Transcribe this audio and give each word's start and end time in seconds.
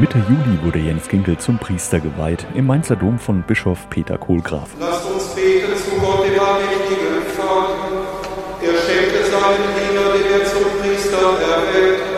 Mitte 0.00 0.18
Juli 0.28 0.62
wurde 0.62 0.78
Jens 0.78 1.08
Ginkel 1.08 1.38
zum 1.38 1.58
Priester 1.58 1.98
geweiht 1.98 2.46
im 2.54 2.66
Mainzer 2.66 2.94
Dom 2.94 3.18
von 3.18 3.42
Bischof 3.42 3.90
Peter 3.90 4.16
Kohlgraf. 4.16 4.70
Lasst 4.78 5.10
uns 5.10 5.34
beten 5.34 5.74
zu 5.76 5.90
Gott, 6.00 6.24
dem 6.24 6.38
allmächtigen 6.38 7.22
Vater. 7.36 7.74
Er 8.62 8.74
schenkte 8.78 9.24
seinen 9.28 9.66
Diener, 9.74 10.12
den 10.12 10.40
er 10.40 10.46
zum 10.46 10.62
Priester 10.80 11.18
erwählte. 11.18 12.08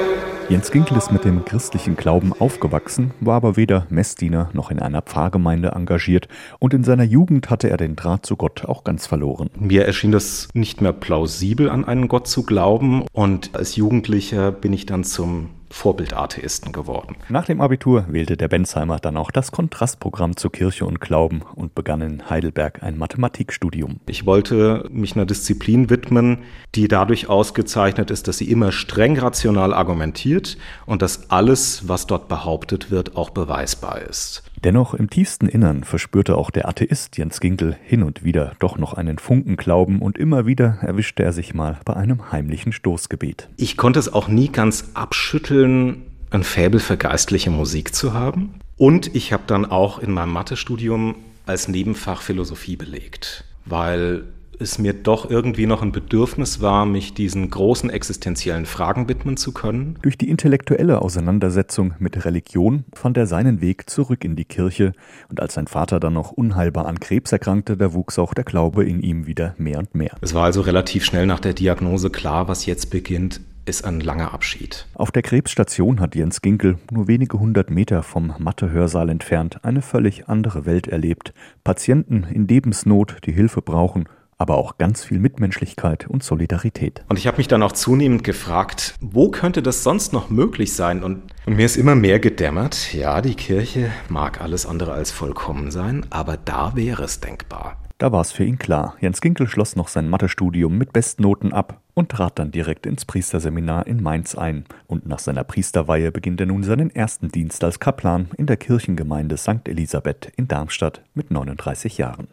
Jens 0.50 0.70
Ginkel 0.70 0.98
ist 0.98 1.10
mit 1.10 1.24
dem 1.24 1.46
christlichen 1.46 1.96
Glauben 1.96 2.34
aufgewachsen, 2.38 3.12
war 3.20 3.36
aber 3.36 3.56
weder 3.56 3.86
Messdiener 3.88 4.50
noch 4.52 4.70
in 4.70 4.78
einer 4.78 5.00
Pfarrgemeinde 5.00 5.68
engagiert 5.68 6.28
und 6.58 6.74
in 6.74 6.84
seiner 6.84 7.04
Jugend 7.04 7.48
hatte 7.48 7.70
er 7.70 7.78
den 7.78 7.96
Draht 7.96 8.26
zu 8.26 8.36
Gott 8.36 8.66
auch 8.66 8.84
ganz 8.84 9.06
verloren. 9.06 9.48
Mir 9.58 9.86
erschien 9.86 10.12
das 10.12 10.48
nicht 10.52 10.82
mehr 10.82 10.92
plausibel, 10.92 11.70
an 11.70 11.86
einen 11.86 12.08
Gott 12.08 12.28
zu 12.28 12.42
glauben 12.42 13.06
und 13.12 13.50
als 13.54 13.76
Jugendlicher 13.76 14.52
bin 14.52 14.74
ich 14.74 14.84
dann 14.84 15.02
zum 15.02 15.48
Vorbildatheisten 15.70 16.72
geworden. 16.72 17.16
Nach 17.28 17.46
dem 17.46 17.60
Abitur 17.60 18.04
wählte 18.08 18.36
der 18.36 18.48
Bensheimer 18.48 18.98
dann 18.98 19.16
auch 19.16 19.30
das 19.30 19.52
Kontrastprogramm 19.52 20.36
zu 20.36 20.50
Kirche 20.50 20.84
und 20.84 21.00
Glauben 21.00 21.42
und 21.54 21.74
begann 21.74 22.00
in 22.02 22.28
Heidelberg 22.28 22.82
ein 22.82 22.98
Mathematikstudium. 22.98 24.00
Ich 24.06 24.26
wollte 24.26 24.88
mich 24.90 25.14
einer 25.14 25.26
Disziplin 25.26 25.88
widmen, 25.88 26.38
die 26.74 26.88
dadurch 26.88 27.28
ausgezeichnet 27.28 28.10
ist, 28.10 28.28
dass 28.28 28.38
sie 28.38 28.50
immer 28.50 28.72
streng 28.72 29.18
rational 29.18 29.72
argumentiert 29.72 30.58
und 30.86 31.02
dass 31.02 31.30
alles, 31.30 31.88
was 31.88 32.06
dort 32.06 32.28
behauptet 32.28 32.90
wird, 32.90 33.16
auch 33.16 33.30
beweisbar 33.30 34.02
ist. 34.02 34.42
Dennoch 34.62 34.92
im 34.92 35.08
tiefsten 35.08 35.46
Innern 35.46 35.84
verspürte 35.84 36.36
auch 36.36 36.50
der 36.50 36.68
Atheist 36.68 37.16
Jens 37.16 37.40
Ginkel 37.40 37.76
hin 37.82 38.02
und 38.02 38.24
wieder 38.24 38.52
doch 38.58 38.76
noch 38.76 38.92
einen 38.92 39.18
Funken 39.18 39.56
Glauben 39.56 40.02
und 40.02 40.18
immer 40.18 40.44
wieder 40.44 40.76
erwischte 40.82 41.22
er 41.22 41.32
sich 41.32 41.54
mal 41.54 41.80
bei 41.86 41.94
einem 41.94 42.30
heimlichen 42.30 42.72
Stoßgebet. 42.72 43.48
Ich 43.56 43.78
konnte 43.78 43.98
es 43.98 44.12
auch 44.12 44.28
nie 44.28 44.48
ganz 44.48 44.90
abschütteln, 44.92 45.59
ein 45.64 46.42
Faible 46.42 46.80
für 46.80 46.96
geistliche 46.96 47.50
Musik 47.50 47.94
zu 47.94 48.14
haben. 48.14 48.54
Und 48.76 49.14
ich 49.14 49.32
habe 49.32 49.42
dann 49.46 49.66
auch 49.66 49.98
in 49.98 50.10
meinem 50.10 50.32
Mathestudium 50.32 51.16
als 51.46 51.68
Nebenfach 51.68 52.22
Philosophie 52.22 52.76
belegt, 52.76 53.44
weil 53.66 54.24
es 54.60 54.78
mir 54.78 54.92
doch 54.92 55.30
irgendwie 55.30 55.66
noch 55.66 55.82
ein 55.82 55.92
Bedürfnis 55.92 56.60
war, 56.60 56.84
mich 56.84 57.14
diesen 57.14 57.50
großen 57.50 57.88
existenziellen 57.88 58.66
Fragen 58.66 59.08
widmen 59.08 59.36
zu 59.36 59.52
können. 59.52 59.98
Durch 60.02 60.18
die 60.18 60.28
intellektuelle 60.28 61.00
Auseinandersetzung 61.02 61.94
mit 61.98 62.24
Religion 62.24 62.84
fand 62.92 63.16
er 63.16 63.26
seinen 63.26 63.60
Weg 63.60 63.88
zurück 63.88 64.24
in 64.24 64.36
die 64.36 64.44
Kirche 64.44 64.92
und 65.30 65.40
als 65.40 65.54
sein 65.54 65.66
Vater 65.66 65.98
dann 65.98 66.12
noch 66.12 66.32
unheilbar 66.32 66.86
an 66.86 67.00
Krebs 67.00 67.32
erkrankte, 67.32 67.76
da 67.76 67.94
wuchs 67.94 68.18
auch 68.18 68.34
der 68.34 68.44
Glaube 68.44 68.84
in 68.84 69.00
ihm 69.00 69.26
wieder 69.26 69.54
mehr 69.56 69.78
und 69.78 69.94
mehr. 69.94 70.14
Es 70.20 70.34
war 70.34 70.44
also 70.44 70.60
relativ 70.60 71.04
schnell 71.04 71.26
nach 71.26 71.40
der 71.40 71.54
Diagnose 71.54 72.10
klar, 72.10 72.46
was 72.48 72.66
jetzt 72.66 72.90
beginnt, 72.90 73.40
ist 73.64 73.84
ein 73.84 74.00
langer 74.00 74.32
Abschied. 74.32 74.86
Auf 74.94 75.10
der 75.10 75.22
Krebsstation 75.22 76.00
hat 76.00 76.14
Jens 76.14 76.42
Ginkel 76.42 76.78
nur 76.90 77.08
wenige 77.08 77.38
hundert 77.38 77.70
Meter 77.70 78.02
vom 78.02 78.34
Mathe-Hörsaal 78.38 79.08
entfernt 79.08 79.64
eine 79.64 79.82
völlig 79.82 80.28
andere 80.28 80.66
Welt 80.66 80.86
erlebt. 80.88 81.32
Patienten 81.64 82.24
in 82.24 82.48
Lebensnot, 82.48 83.18
die 83.26 83.32
Hilfe 83.32 83.62
brauchen 83.62 84.08
aber 84.40 84.56
auch 84.56 84.78
ganz 84.78 85.04
viel 85.04 85.18
Mitmenschlichkeit 85.18 86.08
und 86.08 86.22
Solidarität. 86.22 87.04
Und 87.08 87.18
ich 87.18 87.26
habe 87.26 87.36
mich 87.36 87.46
dann 87.46 87.62
auch 87.62 87.72
zunehmend 87.72 88.24
gefragt, 88.24 88.94
wo 88.98 89.30
könnte 89.30 89.62
das 89.62 89.82
sonst 89.82 90.14
noch 90.14 90.30
möglich 90.30 90.72
sein? 90.72 91.04
Und, 91.04 91.30
und, 91.44 91.56
mir 91.56 91.66
ist 91.66 91.76
immer 91.76 91.94
mehr 91.94 92.20
gedämmert, 92.20 92.94
ja, 92.94 93.20
die 93.20 93.34
Kirche 93.34 93.90
mag 94.08 94.40
alles 94.40 94.64
andere 94.64 94.92
als 94.92 95.10
vollkommen 95.10 95.70
sein, 95.70 96.06
aber 96.08 96.38
da 96.38 96.74
wäre 96.74 97.02
es 97.02 97.20
denkbar. 97.20 97.76
Da 97.98 98.12
war 98.12 98.22
es 98.22 98.32
für 98.32 98.44
ihn 98.44 98.58
klar. 98.58 98.96
Jens 99.02 99.20
Ginkel 99.20 99.46
schloss 99.46 99.76
noch 99.76 99.88
sein 99.88 100.08
Mathestudium 100.08 100.78
mit 100.78 100.94
Bestnoten 100.94 101.52
ab 101.52 101.82
und 102.00 102.08
trat 102.08 102.38
dann 102.38 102.50
direkt 102.50 102.86
ins 102.86 103.04
Priesterseminar 103.04 103.86
in 103.86 104.02
Mainz 104.02 104.34
ein. 104.34 104.64
Und 104.88 105.06
nach 105.06 105.18
seiner 105.18 105.44
Priesterweihe 105.44 106.10
beginnt 106.10 106.40
er 106.40 106.46
nun 106.46 106.64
seinen 106.64 106.90
ersten 106.90 107.28
Dienst 107.28 107.62
als 107.62 107.78
Kaplan 107.78 108.30
in 108.36 108.46
der 108.46 108.56
Kirchengemeinde 108.56 109.36
St. 109.36 109.68
Elisabeth 109.68 110.32
in 110.36 110.48
Darmstadt 110.48 111.02
mit 111.14 111.30
39 111.30 111.98
Jahren. 111.98 112.28